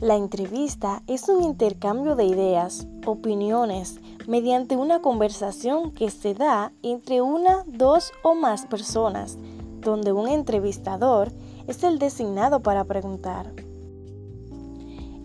[0.00, 7.20] La entrevista es un intercambio de ideas, opiniones, mediante una conversación que se da entre
[7.20, 9.36] una, dos o más personas,
[9.82, 11.30] donde un entrevistador
[11.66, 13.52] es el designado para preguntar.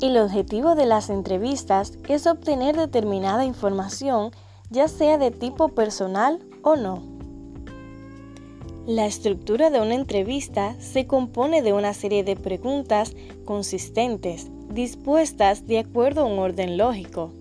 [0.00, 4.30] El objetivo de las entrevistas es obtener determinada información,
[4.70, 7.02] ya sea de tipo personal o no.
[8.86, 15.78] La estructura de una entrevista se compone de una serie de preguntas consistentes dispuestas de
[15.78, 17.32] acuerdo a un orden lógico.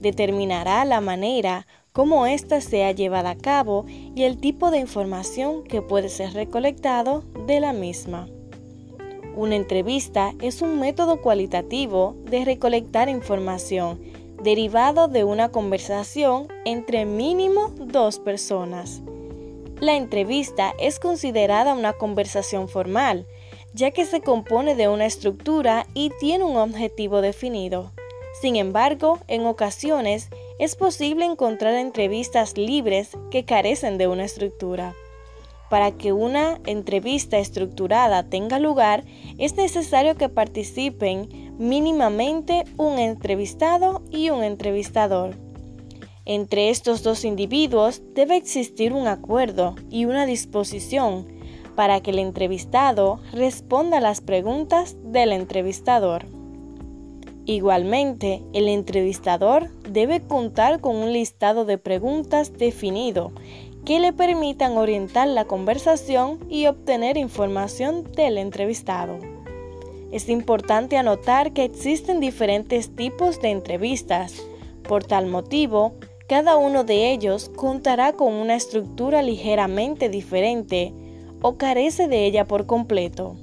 [0.00, 5.82] Determinará la manera como ésta sea llevada a cabo y el tipo de información que
[5.82, 8.28] puede ser recolectado de la misma.
[9.34, 14.00] Una entrevista es un método cualitativo de recolectar información
[14.42, 19.02] derivado de una conversación entre mínimo dos personas.
[19.80, 23.26] La entrevista es considerada una conversación formal,
[23.74, 27.92] ya que se compone de una estructura y tiene un objetivo definido.
[28.40, 30.28] Sin embargo, en ocasiones
[30.58, 34.94] es posible encontrar entrevistas libres que carecen de una estructura.
[35.68, 39.04] Para que una entrevista estructurada tenga lugar,
[39.38, 45.36] es necesario que participen mínimamente un entrevistado y un entrevistador.
[46.24, 51.26] Entre estos dos individuos debe existir un acuerdo y una disposición
[51.74, 56.26] para que el entrevistado responda a las preguntas del entrevistador.
[57.44, 63.32] Igualmente, el entrevistador debe contar con un listado de preguntas definido
[63.84, 69.18] que le permitan orientar la conversación y obtener información del entrevistado.
[70.12, 74.40] Es importante anotar que existen diferentes tipos de entrevistas.
[74.86, 75.94] Por tal motivo,
[76.28, 80.92] cada uno de ellos contará con una estructura ligeramente diferente
[81.42, 83.36] o carece de ella por completo.